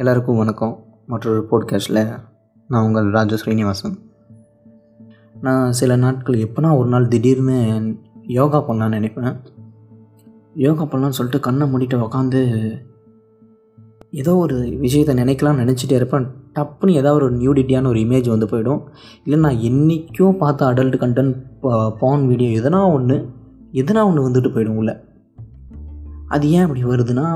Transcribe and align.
எல்லாருக்கும் 0.00 0.36
வணக்கம். 0.36 0.84
மற்றொரு 1.06 1.40
போட்காஸ்ட்டில் 1.50 2.20
நான் 2.68 2.84
உங்கள் 2.84 3.10
ராஜ 3.10 3.36
ஸ்ரீனிவாசன். 3.36 3.94
நான் 5.40 5.72
சில 5.72 5.96
நாட்கள் 5.96 6.36
எப்போனா 6.36 6.68
ஒரு 6.76 6.88
நாள் 6.88 7.08
திடீர்னு 7.08 7.56
யோகா 8.22 8.58
பண்ணலான்னு 8.68 8.98
நினைப்பேன். 8.98 9.34
யோகா 10.54 10.84
பண்ணலான்னு 10.84 11.18
சொல்லிட்டு 11.18 11.40
கண்ணை 11.40 11.66
மூடிட்டு 11.72 11.98
உக்காந்து 12.04 12.42
ஏதோ 14.10 14.36
ஒரு 14.36 14.58
விஷயத்தை 14.84 15.14
நினைக்கலாம்னு 15.16 15.64
நினச்சிட்டே 15.64 15.92
இருப்பேன். 15.92 16.28
டப்புன்னு 16.54 16.98
ஏதாவது 17.00 17.24
ஒரு 17.24 17.30
நியூடிட்டியான 17.36 17.86
ஒரு 17.86 17.98
இமேஜ் 17.98 18.28
வந்து 18.28 18.46
போயிடும். 18.46 18.82
இல்லை 19.24 19.40
நான் 19.40 19.64
என்றைக்கும் 19.70 20.38
பார்த்த 20.44 20.70
அடல்ட் 20.72 20.98
கண்டென்ட் 21.04 21.34
பான் 21.98 22.26
வீடியோ 22.26 22.60
எதனா 22.60 22.82
ஒன்று 22.92 23.18
எதனா 23.72 24.04
ஒன்று 24.04 24.28
வந்துட்டு 24.28 24.52
போயிடும் 24.54 24.78
உள்ள. 24.82 25.04
அது 26.28 26.50
ஏன் 26.50 26.62
அப்படி 26.62 26.84
வருதுன்னா 26.84 27.26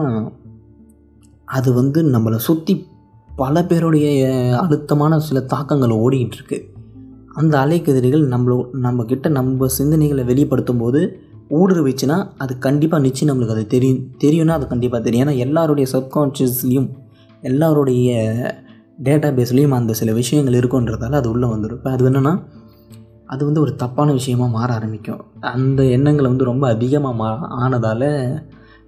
அது 1.57 1.71
வந்து 1.73 2.01
நம்மளை 2.15 2.39
சுற்றி 2.47 2.75
பல 3.37 3.65
பேருடைய 3.65 4.07
அழுத்தமான 4.63 5.19
சில 5.29 5.41
தாக்கங்கள் 5.53 5.99
ஓடிக்கிட்டுருக்கு. 6.05 6.59
அந்த 7.35 7.55
அலைக்கதிர்கள் 7.59 8.25
நம்மள 8.35 8.55
நம்மக்கிட்ட 8.87 9.29
நம்ம 9.39 9.69
சிந்தனைகளை 9.79 10.25
வெளிப்படுத்தும் 10.31 10.79
போது 10.79 11.01
ஊடுருவிச்சுன்னா 11.51 12.17
அது 12.39 12.53
கண்டிப்பாக 12.59 13.03
நிச்சயம் 13.03 13.31
நம்மளுக்கு 13.31 13.57
அது 13.57 13.65
தெரியும் 13.67 14.03
தெரியும்னா 14.25 14.55
அது 14.59 14.67
கண்டிப்பாக 14.73 15.03
தெரியும். 15.05 15.25
ஏன்னா 15.25 15.37
எல்லாருடைய 15.37 15.87
சப்கான்ஷியஸ்லேயும் 15.93 16.89
எல்லாருடைய 17.43 18.11
டேட்டா 19.07 19.29
பேஸ்லேயும் 19.37 19.77
அந்த 19.79 19.93
சில 20.01 20.11
விஷயங்கள் 20.13 20.59
இருக்குன்றதால 20.61 21.19
அது 21.21 21.31
உள்ளே 21.31 21.47
வந்துடும் 21.49 21.79
இப்போ 21.81 21.91
அது 21.91 22.11
என்னென்னா 22.11 22.35
அது 23.33 23.43
வந்து 23.45 23.61
ஒரு 23.61 23.73
தப்பான 23.77 24.09
விஷயமாக 24.13 24.55
மாற 24.57 24.69
ஆரம்பிக்கும். 24.75 25.21
அந்த 25.41 25.81
எண்ணங்களை 25.97 26.29
வந்து 26.31 26.49
ரொம்ப 26.51 26.65
அதிகமாக 26.69 27.17
மா 27.21 27.29
ஆனதால் 27.63 28.09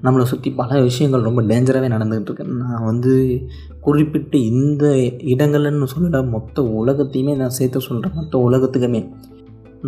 நம்மளை 0.04 0.24
சுற்றி 0.30 0.50
பல 0.60 0.80
விஷயங்கள் 0.88 1.26
ரொம்ப 1.26 1.42
டேஞ்சராகவே 1.50 1.88
நடந்துகிட்டு 1.94 2.30
இருக்கு 2.30 2.44
நான் 2.62 2.86
வந்து 2.90 3.12
குறிப்பிட்டு 3.86 4.38
இந்த 4.52 4.84
இடங்கள்னு 5.32 5.88
சொல்லிட 5.94 6.18
மொத்த 6.34 6.62
உலகத்தையுமே 6.80 7.34
நான் 7.40 7.56
சேர்த்து 7.58 7.86
சொல்கிறேன் 7.88 8.16
மொத்த 8.20 8.38
உலகத்துக்குமே. 8.48 9.00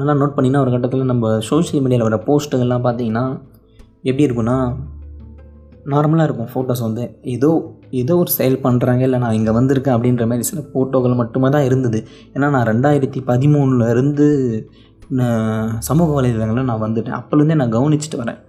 நல்லா 0.00 0.14
நோட் 0.20 0.36
பண்ணினா 0.36 0.62
ஒரு 0.64 0.72
கட்டத்தில் 0.74 1.10
நம்ம 1.12 1.34
சோஷியல் 1.50 1.82
மீடியாவில் 1.84 2.08
வர 2.08 2.18
போஸ்ட்டுகள்லாம் 2.28 2.86
பார்த்தீங்கன்னா 2.86 3.24
எப்படி 4.08 4.26
இருக்குன்னா 4.26 4.56
நார்மலாக 5.92 6.26
இருக்கும் 6.28 6.50
ஃபோட்டோஸ் 6.52 6.84
வந்து. 6.86 7.04
ஏதோ 7.34 7.50
ஏதோ 8.00 8.14
ஒரு 8.22 8.30
செயல் 8.38 8.62
பண்ணுறாங்க 8.64 9.02
இல்லை 9.08 9.18
நான் 9.24 9.36
இங்கே 9.38 9.52
வந்திருக்கேன் 9.58 9.96
அப்படின்ற 9.96 10.24
மாதிரி 10.30 10.48
சில 10.48 10.60
ஃபோட்டோகள் 10.70 11.20
மட்டுமே 11.20 11.48
தான் 11.56 11.66
இருந்தது. 11.68 11.98
ஏன்னா 12.34 12.46
நான் 12.54 12.68
ரெண்டாயிரத்தி 12.72 13.20
பதிமூணுலேருந்து 13.30 14.26
சமூக 15.88 16.08
வலைதளங்களில் 16.16 16.68
நான் 16.70 16.84
வந்துட்டேன். 16.86 17.18
அப்போலேருந்தே 17.20 17.60
நான் 17.62 17.76
கவனிச்சுட்டு 17.76 18.20
வரேன். 18.22 18.40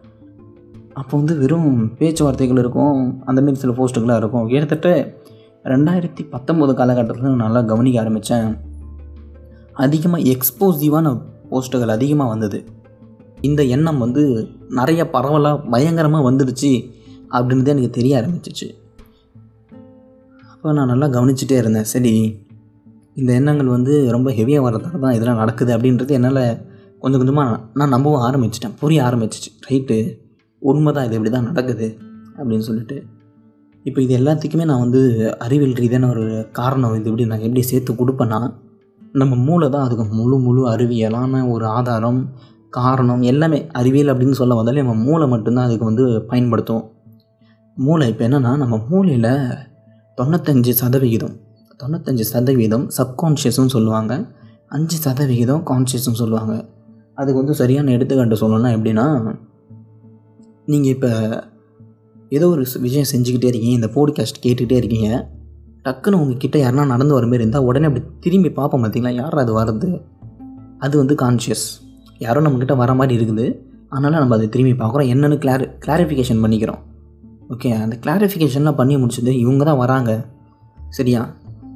அப்போ 1.00 1.14
வந்து 1.18 1.34
வெறும் 1.42 1.72
பேச்சுவார்த்தைகள் 2.00 2.62
இருக்கும் 2.64 3.00
அந்தமாரி 3.28 3.60
சில 3.64 3.74
போஸ்ட்டுகளாக 3.80 4.22
இருக்கும். 4.22 4.48
கிட்டத்தட்ட 4.52 4.90
ரெண்டாயிரத்தி 5.74 6.24
பத்தொம்போது 6.34 6.74
காலகட்டத்தில் 6.80 7.30
நான் 7.32 7.46
நல்லா 7.46 7.62
கவனிக்க 7.62 8.02
ஆரம்பித்தேன் 8.02 8.50
அதிகமாக 9.86 10.30
எக்ஸ்போசிவான 10.34 11.08
போஸ்ட்டுகள் 11.52 11.96
அதிகமாக 11.98 12.30
வந்தது. 12.34 12.60
இந்த 13.42 13.62
எண்ணம் 13.76 13.98
வந்து 13.98 14.24
நிறைய 14.70 15.02
பரவலாக 15.10 15.64
பயங்கரமாக 15.74 16.26
வந்துடுச்சு 16.30 16.72
அப்படின்றதே 17.36 17.74
எனக்கு 17.76 17.90
தெரிய 17.90 18.14
ஆரம்பிச்சிச்சு. 18.22 18.68
அப்போ 20.52 20.74
நான் 20.78 20.92
நல்லா 20.94 21.08
கவனிச்சுட்டே 21.08 21.58
இருந்தேன். 21.62 21.90
சரி 21.94 22.14
இந்த 23.20 23.32
எண்ணங்கள் 23.40 23.74
வந்து 23.76 23.94
ரொம்ப 24.16 24.30
ஹெவியாக 24.32 24.66
வர்றதால 24.68 25.00
தான் 25.04 25.16
இதெல்லாம் 25.18 25.42
நடக்குது 25.42 25.72
அப்படின்றது 25.78 26.16
என்னால் 26.20 26.44
கொஞ்சம் 27.00 27.22
கொஞ்சமாக 27.22 27.60
நான் 27.80 27.94
நம்பவும் 27.96 28.26
ஆரம்பிச்சிட்டேன். 28.28 28.78
புரிய 28.80 29.00
ஆரம்பிச்சிச்சு. 29.10 29.52
ரைட்டு 29.70 29.98
உண்மை 30.62 30.92
தான் 30.94 31.06
இது 31.06 31.16
இப்படி 31.16 31.32
தான் 31.36 31.48
நடக்குது 31.50 31.88
அப்படின்னு 32.38 32.66
சொல்லிட்டு. 32.70 32.98
இப்போ 33.86 34.00
இது 34.02 34.14
எல்லாத்துக்குமே 34.18 34.66
நான் 34.66 34.84
வந்து 34.86 35.02
அறிவியல் 35.46 35.78
ரீதியான 35.82 36.10
ஒரு 36.10 36.26
காரணம் 36.52 36.96
இது 36.96 37.10
எப்படி 37.10 37.26
நான் 37.26 37.46
எப்படி 37.48 37.64
சேர்த்து 37.72 37.92
கொடுப்பேன்னா 37.94 38.40
நம்ம 39.14 39.36
மூளை 39.48 39.68
தான் 39.70 39.86
அதுக்கு 39.88 40.06
முழு 40.20 40.38
முழு 40.38 40.62
அறிவியலான 40.74 41.42
ஒரு 41.54 41.66
ஆதாரம் 41.68 42.22
காரணம் 42.70 43.22
எல்லாமே 43.22 43.60
அறிவியல் 43.80 44.12
அப்படின்னு 44.14 44.40
சொல்ல 44.40 44.56
வந்தாலே 44.56 44.82
நம்ம 44.82 45.04
மூளை 45.08 45.28
மட்டும்தான் 45.28 45.68
அதுக்கு 45.68 45.86
வந்து 45.86 46.06
பயன்படுத்தும். 46.32 46.84
மூளை 47.78 48.06
இப்போ 48.12 48.24
என்னென்னா 48.28 48.52
நம்ம 48.64 48.76
மூளையில் 48.90 49.32
தொண்ணூத்தஞ்சு 50.18 50.74
சதவிகிதம் 50.82 51.36
தொண்ணூத்தஞ்சு 51.80 52.26
சதவிகிதம் 52.34 52.86
சப்கான்ஷியஸும் 52.98 53.74
சொல்லுவாங்க. 53.76 54.14
அஞ்சு 54.68 54.98
சதவிகிதம் 54.98 55.64
கான்ஷியஸும் 55.72 56.20
சொல்லுவாங்க. 56.22 56.54
அதுக்கு 57.16 57.42
வந்து 57.42 57.56
சரியான 57.62 57.92
எடுத்துக்காட்டு 57.92 58.40
சொல்லணும்னா 58.42 58.72
எப்படின்னா 58.78 59.06
நீங்கள் 60.72 60.92
இப்போ 60.92 61.10
ஏதோ 62.30 62.50
ஒரு 62.50 62.66
விஷயம் 62.80 63.10
செஞ்சுக்கிட்டே 63.12 63.50
இருக்கீங்க 63.52 63.76
இந்த 63.80 63.90
போட்காஸ்ட் 63.96 64.40
கேட்டுக்கிட்டே 64.46 64.72
இருக்கீங்க 64.72 65.30
டக்குன்னு 65.84 66.20
உங்ககிட்ட 66.22 66.58
யாருனா 66.60 66.86
நடந்து 66.86 67.14
வர 67.14 67.26
மாதிரி 67.26 67.42
இருந்தால் 67.42 67.64
உடனே 67.64 67.86
அப்படி 67.86 68.06
திரும்பி 68.20 68.50
பார்ப்போம் 68.50 68.84
பார்த்தீங்களா? 68.84 69.12
யார் 69.12 69.38
அது 69.38 69.52
வருது 69.60 70.02
அது 70.80 70.98
வந்து 70.98 71.16
கான்ஷியஸ் 71.16 71.66
யாரோ 72.18 72.42
நம்மக்கிட்ட 72.42 72.76
வர 72.76 72.94
மாதிரி 72.94 73.14
இருக்குது. 73.18 73.60
அதனால் 73.90 74.20
நம்ம 74.20 74.36
அதை 74.36 74.50
திரும்பி 74.50 74.86
பார்க்குறோம். 74.86 75.10
என்னென்னு 75.14 75.38
கிளாரி 75.44 75.68
கிளாரிஃபிகேஷன் 75.86 76.44
பண்ணிக்கிறோம். 76.44 76.82
ஓகே 77.50 77.70
அந்த 77.82 77.98
கிளாரிஃபிகேஷன்லாம் 78.06 78.76
பண்ணி 78.76 78.96
முடிச்சது 78.96 79.28
இவங்க 79.28 79.64
தான் 79.64 79.78
வராங்க. 79.78 80.26
சரியா? 80.90 81.34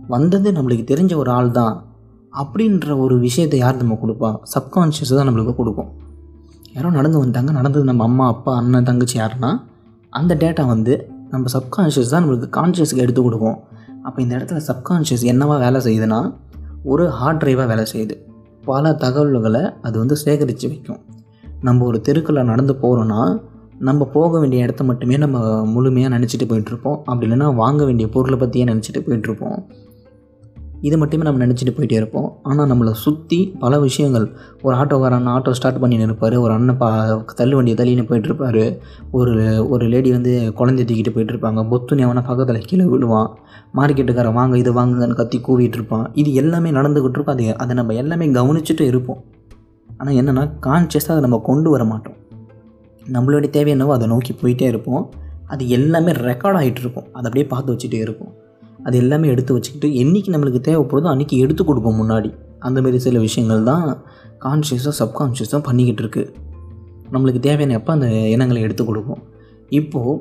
வந்தது 0.08 0.52
நம்மளுக்கு 0.52 0.86
தெரிஞ்ச 0.94 1.16
ஒரு 1.16 1.32
ஆள் 1.32 1.52
தான். 1.52 1.86
அப்படின்ற 2.34 3.00
ஒரு 3.00 3.20
விஷயத்தை 3.20 3.60
யார் 3.60 3.76
நம்ம 3.76 4.00
கொடுப்பா? 4.06 4.36
சப்கான்ஷியஸ் 4.54 5.16
தான் 5.16 5.30
நம்மளுக்கு 5.30 5.56
கொடுக்கும். 5.56 5.92
யாரோ 6.76 6.90
நடந்து 6.90 7.18
வந்துட்டாங்க. 7.22 7.52
நடந்தது 7.52 7.84
நம்ம 7.84 8.04
அம்மா 8.04 8.28
அப்பா 8.28 8.52
அண்ணன் 8.56 8.84
தங்கச்சி 8.84 9.20
யாருன்னா 9.20 9.52
அந்த 10.10 10.36
டேட்டா 10.36 10.66
வந்து 10.66 10.94
நம்ம 11.30 11.46
சப்கான்ஷியஸ் 11.58 12.10
தான் 12.10 12.24
நம்மளுக்கு 12.24 12.50
கான்ஷியஸுக்கு 12.58 13.04
எடுத்து 13.06 13.22
கொடுக்கும். 13.22 13.58
அப்போ 14.04 14.22
இந்த 14.22 14.34
இடத்துல 14.38 14.62
சப்கான்ஷியஸ் 14.70 15.26
என்னவா 15.32 15.56
வேலை 15.60 15.80
செய்யுதுன்னா 15.88 16.20
ஒரு 16.84 17.04
ஹார்ட் 17.10 17.42
ட்ரைவாக 17.44 17.68
வேலை 17.68 17.86
செய்யுது. 17.94 18.16
பல 18.66 18.94
தகவல்களை 18.94 19.64
அது 19.82 19.96
வந்து 20.00 20.16
சேகரித்து 20.16 20.68
வைக்கும். 20.68 21.00
நம்ம 21.62 21.86
ஒரு 21.86 22.02
தெருக்களில் 22.02 22.50
நடந்து 22.52 22.74
போகிறோன்னா 22.82 23.22
நம்ம 23.80 24.06
போக 24.06 24.40
வேண்டிய 24.40 24.64
இடத்த 24.64 24.84
மட்டுமே 24.84 25.18
நம்ம 25.18 25.38
முழுமையாக 25.66 26.12
நினச்சிட்டு 26.18 26.46
போயிட்டுருப்போம் 26.50 26.98
அப்படி 27.06 27.26
இல்லைன்னா 27.28 27.48
வாங்க 27.56 27.82
வேண்டிய 27.86 28.08
பொருளை 28.10 28.38
பற்றியே 28.40 28.66
நினச்சிட்டு 28.66 29.02
போயிட்டுருப்போம் 29.08 29.58
இது 30.88 30.96
மட்டுமே 31.02 31.24
நம்ம 31.26 31.42
நினச்சிட்டு 31.46 31.74
போயிட்டே 31.78 31.98
இருப்போம். 32.00 32.28
ஆனால் 32.50 32.70
நம்மளை 32.72 32.92
சுற்றி 33.04 33.38
பல 33.64 33.80
விஷயங்கள். 33.86 34.26
ஒரு 34.66 34.74
ஆட்டோக்காரன் 34.76 35.30
ஆட்டோ 35.34 35.52
ஸ்டார்ட் 35.58 35.80
பண்ணி 35.84 35.98
இருப்பார் 36.08 36.36
ஒரு 36.44 36.52
அண்ணன் 36.58 36.80
பா 36.82 36.90
தள்ளு 37.40 37.56
வண்டியை 37.58 37.78
தள்ளின்னு 37.82 38.08
போயிட்டுருப்பாரு. 38.10 38.64
ஒரு 39.20 39.34
ஒரு 39.74 39.86
லேடி 39.94 40.12
வந்து 40.18 40.34
குழந்தை 40.60 40.86
தூக்கிட்டு 40.86 41.14
போயிட்டுருப்பாங்க. 41.18 41.64
பொத்துணி 41.74 42.04
அவனை 42.08 42.24
பக்கத்தில் 42.30 42.68
கீழே 42.70 42.88
விடுவான் 42.94 43.30
மார்க்கெட்டுக்காரன் 43.80 44.38
வாங்க 44.40 44.58
இது 44.58 44.74
வாங்குங்கன்னு 44.80 45.20
கத்தி 45.22 45.40
கூவிட்டு 45.48 45.80
இருப்பான். 45.80 46.08
இது 46.14 46.34
எல்லாமே 46.34 46.72
நடந்துக்கிட்டு 46.72 47.20
இருக்கும். 47.20 47.36
அது 47.38 47.58
அதை 47.58 47.76
நம்ம 47.82 47.94
எல்லாமே 48.04 48.28
கவனிச்சுட்டு 48.40 48.86
இருப்போம். 48.92 49.22
ஆனால் 50.00 50.16
என்னென்னா 50.22 50.46
கான்சியஸாக 50.68 51.16
அதை 51.16 51.24
நம்ம 51.28 51.42
கொண்டு 51.50 51.70
வர 51.70 51.84
மாட்டோம். 51.94 52.18
நம்மளுடைய 53.16 53.50
தேவை 53.50 53.72
என்னவோ 53.72 53.94
அதை 53.94 54.08
நோக்கி 54.08 54.34
போயிட்டே 54.42 54.68
இருப்போம். 54.74 55.04
அது 55.48 55.64
எல்லாமே 55.78 56.12
ரெக்கார்ட் 56.12 56.60
ஆகிட்டு 56.60 56.82
இருக்கும். 56.86 57.08
அதை 57.14 57.26
அப்படியே 57.30 57.48
பார்த்து 57.54 57.74
வச்சுட்டே 57.74 58.00
இருப்போம். 58.00 58.34
அது 58.86 58.96
எல்லாமே 59.04 59.28
எடுத்து 59.34 59.56
வச்சுக்கிட்டு 59.56 59.88
என்றைக்கு 60.02 60.34
நம்மளுக்கு 60.34 60.62
தேவைப்படுதோ 60.68 61.10
அன்றைக்கி 61.14 61.36
எடுத்து 61.46 61.64
கொடுப்போம் 61.70 62.00
முன்னாடி. 62.02 62.30
அந்தமாரி 62.68 63.00
சில 63.06 63.20
விஷயங்கள் 63.28 63.68
தான் 63.72 63.86
கான்ஷியஸாக 64.46 64.94
சப்கான்ஷியஸாக 65.02 65.62
பண்ணிக்கிட்டு 65.68 66.04
இருக்குது 66.04 66.30
நம்மளுக்கு 67.14 67.42
தேவையான 67.48 67.76
எப்போ 67.80 67.92
அந்த 67.98 68.08
எண்ணங்களை 68.34 68.62
எடுத்து 68.68 68.84
கொடுப்போம். 68.90 69.22
இப்போது 69.80 70.20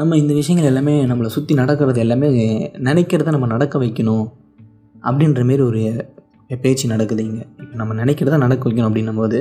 நம்ம 0.00 0.16
இந்த 0.22 0.32
விஷயங்கள் 0.40 0.68
எல்லாமே 0.70 0.94
நம்மளை 1.10 1.30
சுற்றி 1.36 1.52
நடக்கிறது 1.60 2.00
எல்லாமே 2.04 2.28
நினைக்கிறத 2.88 3.32
நம்ம 3.36 3.48
நடக்க 3.54 3.78
வைக்கணும் 3.84 4.26
அப்படின்ற 5.08 5.42
மாரி 5.48 5.62
ஒரு 5.70 5.82
பேச்சு 6.62 6.86
நடக்குது 6.92 7.22
இங்கே. 7.28 7.44
இப்போ 7.62 7.76
நம்ம 7.80 7.92
நினைக்கிறத 8.00 8.38
நடக்க 8.44 8.62
வைக்கணும் 8.68 8.90
அப்படின்னும் 8.90 9.20
போது 9.22 9.38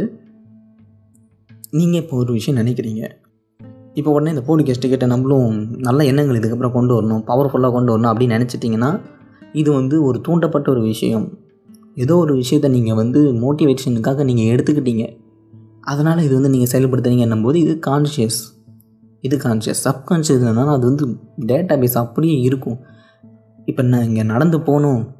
நீங்கள் 1.79 2.01
இப்போ 2.03 2.15
ஒரு 2.23 2.31
விஷயம் 2.37 2.59
நினைக்கிறீங்க. 2.61 3.03
இப்போ 3.95 4.11
உடனே 4.11 4.29
இந்த 4.29 4.43
போட்காஸ்ட்டு 4.47 4.89
கேட்ட 4.89 5.05
நம்மளும் 5.05 5.77
நல்ல 5.77 6.03
எண்ணங்கள் 6.05 6.37
இதுக்கப்புறம் 6.39 6.71
கொண்டு 6.71 7.01
வரணும் 7.01 7.23
பவர்ஃபுல்லாக 7.27 7.71
கொண்டு 7.71 7.93
வரணும் 7.93 8.11
அப்படின்னு 8.11 8.37
நினச்சிட்டிங்கன்னா 8.37 8.99
இது 9.53 9.73
வந்து 9.73 10.03
ஒரு 10.03 10.21
தூண்டப்பட்ட 10.27 10.69
ஒரு 10.69 10.81
விஷயம். 10.81 11.37
ஏதோ 11.95 12.17
ஒரு 12.17 12.33
விஷயத்த 12.35 12.69
நீங்கள் 12.69 12.95
வந்து 12.95 13.33
மோட்டிவேஷனுக்காக 13.33 14.23
நீங்கள் 14.23 14.55
எடுத்துக்கிட்டீங்க. 14.55 15.17
அதனால் 15.81 16.17
இது 16.17 16.33
வந்து 16.33 16.49
நீங்கள் 16.49 16.71
செயல்படுத்துறீங்கன்னும் 16.73 17.41
போது 17.41 17.59
இது 17.59 17.79
கான்ஷியஸ் 17.87 18.53
இது 19.21 19.37
கான்ஷியஸ் 19.37 19.87
சப்கான்ஷியஸ் 19.87 20.41
என்னன்னா 20.41 20.65
அது 20.65 20.85
வந்து 20.85 21.19
டேட்டா 21.45 21.79
பேஸ் 21.81 21.97
அப்படியே 21.97 22.39
இருக்கும். 22.39 22.77
இப்போ 23.65 23.83
நான் 23.83 24.03
இங்கே 24.03 24.23
நடந்து 24.23 24.59
போகணும். 24.59 25.15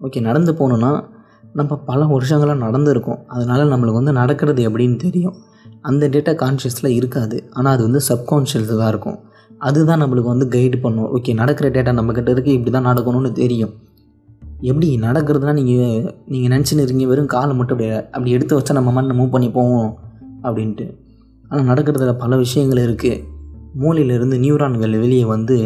ஓகே 0.00 0.20
நடந்து 0.20 0.52
போகணுன்னா 0.52 1.04
நம்ம 1.52 1.76
பல 1.76 2.04
வருஷங்களாக 2.04 2.66
நடந்துருக்கோம். 2.66 3.18
அதனால் 3.26 3.72
நம்மளுக்கு 3.72 3.92
வந்து 3.92 4.12
நடக்கிறது 4.12 4.70
எப்படின்னு 4.70 4.96
தெரியும். 4.96 5.36
அந்த 5.84 6.04
டேட்டா 6.14 6.32
கான்ஷியஸில் 6.42 6.90
இருக்காது. 6.98 7.36
ஆனால் 7.56 7.72
அது 7.76 7.82
வந்து 7.88 8.00
சப்கான்ஷியஸில் 8.10 8.80
தான் 8.82 8.92
இருக்கும். 8.94 9.18
அதுதான் 9.66 10.02
நம்மளுக்கு 10.02 10.30
வந்து 10.34 10.48
கைடு 10.54 10.78
பண்ணும். 10.78 11.08
ஓகே 11.16 11.34
நடக்கிற 11.40 11.66
டேட்டா 11.76 11.92
நம்மக்கிட்ட 11.98 12.30
இருக்குது 12.34 12.56
இப்படி 12.58 12.72
தான் 12.76 12.88
நடக்கணும்னு 12.90 13.32
தெரியும். 13.42 13.74
எப்படி 14.70 14.88
நடக்கிறதுனா 15.06 15.52
நீங்கள் 15.60 16.04
நீங்கள் 16.32 16.52
நினச்சின்னு 16.54 16.82
இருக்கீங்க 16.84 17.08
வெறும் 17.12 17.32
காலை 17.34 17.54
மட்டும் 17.56 17.76
அப்படி 17.76 17.90
அப்படி 18.16 18.34
எடுத்து 18.36 18.58
வச்சா 18.58 18.76
நம்ம 18.78 18.92
மண்ணை 18.96 19.14
மூவ் 19.20 19.34
பண்ணி 19.34 19.48
போவோம் 19.56 19.90
அப்படின்ட்டு. 20.46 20.86
ஆனால் 21.48 21.68
நடக்கிறதுல 21.70 22.12
பல 22.24 22.36
விஷயங்கள் 22.36 22.84
இருக்குது 22.86 23.22
மூளையிலிருந்து 23.82 24.36
நியூரான்கள் 24.44 24.94
வெளியே 25.04 25.24
வந்து 25.34 25.56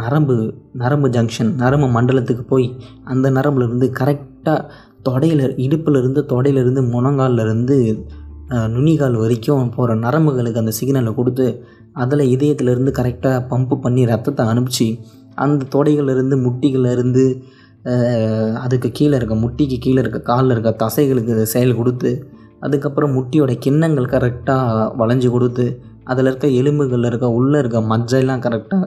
நரம்பு 0.00 0.34
நரம்பு 0.82 1.08
ஜங்ஷன் 1.16 1.50
நரம்பு 1.62 1.88
மண்டலத்துக்கு 1.96 2.44
போய் 2.52 2.66
அந்த 3.12 3.26
நரம்புலேருந்து 3.30 3.88
கரெக்டாக 4.00 4.68
தொடையில் 5.08 5.44
இடுப்புலேருந்து 5.64 6.20
தொடையிலேருந்து 6.32 6.82
முழங்கால்லேருந்து 6.94 7.76
நுனிகால் 8.50 9.16
வரைக்கும் 9.16 9.72
போகிற 9.76 9.94
நரம்புகளுக்கு 9.94 10.62
அந்த 10.62 10.72
சிக்னலை 10.80 11.12
கொடுத்து 11.14 11.46
அதில் 11.92 12.24
இதயத்திலேருந்து 12.34 12.92
கரெக்டாக 12.98 13.40
பம்பு 13.50 13.76
பண்ணி 13.76 14.04
ரத்தத்தை 14.04 14.44
அனுப்பிச்சு 14.46 14.86
அந்த 15.36 15.68
தொடைகளிலிருந்து 15.74 16.36
முட்டிகளிலிருந்து 16.46 17.24
அதுக்கு 18.54 18.88
கீழே 18.92 19.14
இருக்க 19.16 19.34
முட்டிக்கு 19.34 19.76
கீழே 19.78 20.00
இருக்க 20.02 20.18
காலில் 20.20 20.50
இருக்க 20.50 20.70
தசைகளுக்கு 20.82 21.44
செயல் 21.44 21.78
கொடுத்து 21.78 22.10
அதுக்கப்புறம் 22.60 23.14
முட்டியோட 23.16 23.52
கிண்ணங்கள் 23.58 24.12
கரெக்டாக 24.14 24.90
வளைஞ்சு 24.96 25.28
கொடுத்து 25.30 25.64
அதில் 26.04 26.26
இருக்க 26.26 26.46
எலும்புகளில் 26.60 27.08
இருக்க 27.10 27.26
உள்ளே 27.30 27.58
இருக்க 27.58 27.78
மஜ்ஜெல்லாம் 27.92 28.44
கரெக்டாக 28.46 28.84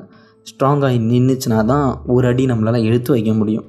ஸ்ட்ராங்காகி 0.47 0.99
நின்றுச்சுனா 1.11 1.59
தான் 1.65 1.87
ஒரு 2.07 2.27
அடி 2.27 2.43
நம்மளால் 2.45 2.85
எடுத்து 2.87 3.09
வைக்க 3.11 3.31
முடியும். 3.33 3.65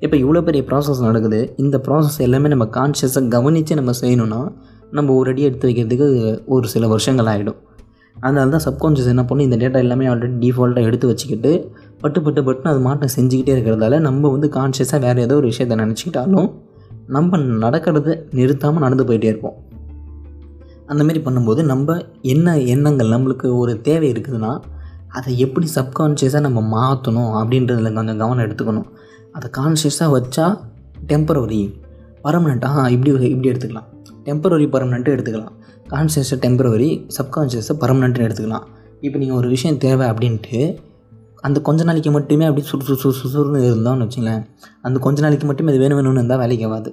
இப்போ 0.00 0.16
இவ்வளோ 0.16 0.40
பெரிய 0.42 0.62
ப்ராசஸ் 0.70 1.00
நடக்குது. 1.06 1.40
இந்த 1.56 1.76
ப்ராசஸ் 1.86 2.18
எல்லாமே 2.26 2.48
நம்ம 2.48 2.66
கான்ஷியஸாக 2.76 3.28
கவனித்து 3.28 3.74
நம்ம 3.74 3.92
செய்யணும்னா 4.00 4.40
நம்ம 4.96 5.14
ஒரு 5.14 5.30
அடி 5.32 5.42
எடுத்து 5.42 5.68
வைக்கிறதுக்கு 5.68 6.06
ஒரு 6.46 6.68
சில 6.68 6.86
வருஷங்கள் 6.86 7.26
ஆகிடும். 7.26 7.58
அதனால 8.16 8.58
தான் 8.58 8.64
சப்கான்ஷியஸ் 8.68 9.10
என்ன 9.12 9.24
பண்ணும் 9.24 9.46
இந்த 9.48 9.56
டேட்டா 9.62 9.78
எல்லாமே 9.84 10.06
ஆல்ரெடி 10.06 10.36
டிஃபால்ட்டாக 10.44 10.88
எடுத்து 10.88 11.06
வச்சுக்கிட்டு 11.06 11.50
பட்டு 12.00 12.22
பட்டு 12.22 12.40
பட்டுன்னு 12.42 12.72
அது 12.72 12.80
மாற்றம் 12.80 13.12
செஞ்சுக்கிட்டே 13.16 13.52
இருக்கிறதால 13.56 14.00
நம்ம 14.00 14.30
வந்து 14.30 14.48
கான்ஷியஸாக 14.48 15.00
வேறு 15.00 15.22
ஏதோ 15.22 15.34
ஒரு 15.34 15.46
விஷயத்தை 15.46 15.76
நினச்சிக்கிட்டாலும் 15.82 16.48
நம்ம 17.16 17.38
நடக்கிறத 17.64 18.16
நிறுத்தாமல் 18.30 18.84
நடந்து 18.86 19.04
போயிட்டே 19.04 19.28
இருப்போம். 19.32 19.56
அந்தமாரி 20.88 21.20
பண்ணும்போது 21.26 21.62
நம்ம 21.62 21.96
என்ன 22.32 22.56
எண்ணங்கள் 22.74 23.12
நம்மளுக்கு 23.14 23.48
ஒரு 23.58 23.80
தேவை 23.80 24.12
இருக்குதுன்னா 24.12 24.52
அதை 25.08 25.38
எப்படி 25.38 25.66
சப்கான்ஷியஸாக 25.74 26.42
நம்ம 26.46 26.60
மாற்றணும் 26.76 27.32
அப்படின்றதுல 27.40 27.92
கொஞ்சம் 27.92 28.20
கவனம் 28.22 28.44
எடுத்துக்கணும். 28.46 28.88
அதை 29.32 29.50
கான்ஷியஸாக 29.58 30.10
வச்சா 30.16 30.46
டெம்பரவரி 31.12 31.62
பர்மனெண்ட்டாக 32.24 32.88
இப்படி 32.94 33.10
இப்படி 33.34 33.50
எடுத்துக்கலாம். 33.52 33.88
டெம்பரவரி 34.28 34.66
பர்மனெண்ட்டு 34.74 35.14
எடுத்துக்கலாம். 35.14 35.54
கான்சியஸை 35.92 36.36
டெம்பரவரி 36.44 36.90
சப்கான்ஷியஸை 37.16 37.74
பர்மனெண்ட்னு 37.82 38.26
எடுத்துக்கலாம். 38.26 38.66
இப்போ 39.06 39.16
நீங்கள் 39.22 39.38
ஒரு 39.40 39.48
விஷயம் 39.54 39.78
தேவை 39.84 40.06
அப்படின்ட்டு 40.12 40.60
அந்த 41.46 41.58
கொஞ்ச 41.66 41.84
நாளைக்கு 41.88 42.10
மட்டுமே 42.10 42.44
அப்படி 42.44 42.62
சுறு 42.70 42.84
சுறு 42.86 43.12
சுறு 43.18 43.30
சுறுன்னு 43.34 43.58
இருந்தான்னு 43.68 44.04
வச்சுங்களேன் 44.06 44.42
அந்த 44.86 44.96
கொஞ்ச 45.04 45.18
நாளைக்கு 45.24 45.46
மட்டுமே 45.46 45.70
அது 45.72 45.80
வேணும் 45.82 45.98
வேணும்னு 45.98 46.20
இருந்தால் 46.20 46.40
வேலைக்கு 46.42 46.64
ஆகாது. 46.68 46.90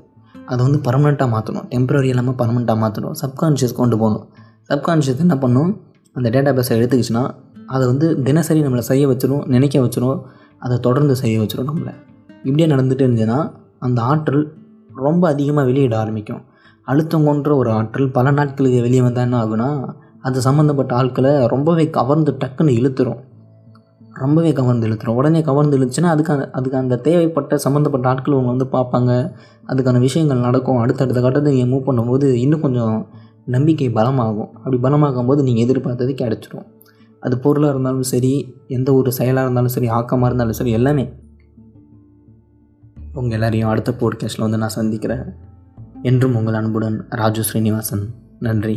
அதை 0.51 0.59
வந்து 0.65 0.79
பர்மனெண்ட்டாக 0.87 1.29
மாற்றணும் 1.33 1.65
டெம்பரரி 1.71 2.09
இல்லாமல் 2.13 2.37
பர்மனெண்ட்டாக 2.41 2.77
மாற்றணும் 2.83 3.15
சப்கான்ஷியஸ் 3.21 3.75
கொண்டு 3.79 3.97
போகணும். 4.01 4.25
சப்கான்ஷியஸ் 4.69 5.23
என்ன 5.25 5.37
பண்ணும்? 5.37 5.71
அந்த 6.15 6.27
டேட்டா 6.35 6.51
பேஸை 6.57 6.73
எடுத்துக்கிச்சுன்னா 6.79 7.23
அதை 7.65 7.83
வந்து 7.87 8.07
தினசரி 8.27 8.59
நம்மளை 8.61 8.83
செய்ய 8.89 9.07
வச்சிடும் 9.07 9.45
நினைக்க 9.55 9.79
வச்சிடும் 9.85 10.19
அதை 10.65 10.75
தொடர்ந்து 10.79 11.15
செய்ய 11.15 11.35
வச்சிடும் 11.41 11.69
நம்மளை. 11.71 11.93
இப்படியே 12.47 12.67
நடந்துகிட்டு 12.73 13.05
இருந்துச்சுன்னா 13.05 13.39
அந்த 13.79 13.99
ஆற்றல் 14.01 14.43
ரொம்ப 15.07 15.23
அதிகமாக 15.33 15.65
வெளியிட 15.69 15.95
ஆரம்பிக்கும். 15.97 16.43
அழுத்தம் 16.85 17.25
கொன்ற 17.25 17.55
ஒரு 17.55 17.69
ஆற்றல் 17.71 18.11
பல 18.11 18.31
நாட்களுக்கு 18.31 18.81
வெளியே 18.81 19.01
வந்தால் 19.01 19.23
என்ன 19.23 19.37
ஆகுனா 19.43 19.69
அது 20.21 20.41
சம்மந்தப்பட்ட 20.41 20.95
ஆட்களை 20.95 21.47
ரொம்பவே 21.47 21.89
கவர்ந்து 21.89 22.31
டக்குன்னு 22.31 22.73
இழுத்துரும். 22.79 23.19
ரொம்பவே 24.13 24.51
கவர்ந்து 24.53 24.87
இழுத்துரும். 24.87 25.17
உடனே 25.19 25.41
கவர்ந்து 25.41 25.77
இழுத்துச்சுன்னா 25.77 26.11
அதுக்கான 26.15 26.45
அதுக்கு 26.51 26.77
அந்த 26.77 26.97
தேவைப்பட்ட 26.97 27.57
சம்மந்தப்பட்ட 27.57 28.09
ஆட்கள் 28.09 28.35
அவங்க 28.35 28.51
வந்து 28.53 28.67
பார்ப்பாங்க. 28.75 29.11
அதுக்கான 29.67 29.99
விஷயங்கள் 29.99 30.37
நடக்கும். 30.37 30.77
அடுத்தடுத்த 30.77 31.21
கட்டத்தை 31.21 31.51
நீங்கள் 31.53 31.71
மூவ் 31.73 31.87
பண்ணும்போது 31.87 32.23
இன்னும் 32.23 32.61
கொஞ்சம் 32.61 33.07
நம்பிக்கை 33.45 33.89
பலமாகும். 33.89 34.51
அப்படி 34.53 34.77
பலமாகும் 34.77 35.25
போது 35.25 35.43
நீங்கள் 35.43 35.63
எதிர்பார்த்தது 35.63 36.13
கிடச்சிடும் 36.13 36.67
அது 37.19 37.35
பொருளாக 37.39 37.73
இருந்தாலும் 37.73 38.03
சரி 38.03 38.31
எந்த 38.67 38.93
ஒரு 38.93 39.11
செயலாக 39.11 39.45
இருந்தாலும் 39.45 39.75
சரி 39.75 39.87
ஆக்கமாக 39.89 40.25
இருந்தாலும் 40.25 40.57
சரி 40.59 40.71
எல்லாமே. 40.71 41.05
உங்கள் 43.13 43.31
எல்லாரையும் 43.31 43.69
அடுத்த 43.69 43.91
போட்காஸ்ட்டில் 43.99 44.45
வந்து 44.47 44.57
நான் 44.57 44.77
சந்திக்கிறேன். 44.79 45.25
என்றும் 46.05 46.35
உங்கள் 46.35 46.53
அன்புடன் 46.53 47.05
ராஜு 47.09 47.43
ஸ்ரீனிவாசன். 47.43 48.03
நன்றி. 48.39 48.75